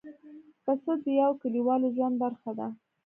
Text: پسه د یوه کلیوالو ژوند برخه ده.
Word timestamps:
پسه 0.63 0.91
د 1.03 1.05
یوه 1.19 1.35
کلیوالو 1.41 1.87
ژوند 1.95 2.15
برخه 2.23 2.51
ده. 2.59 2.67